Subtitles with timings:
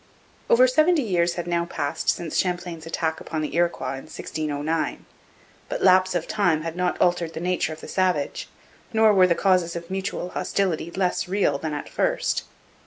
[0.49, 5.05] Over seventy years had now passed since Champlain's attack upon the Iroquois in 1609;
[5.69, 8.49] but lapse of time had not altered the nature of the savage,
[8.93, 12.45] nor were the causes of mutual hostility less real than at first.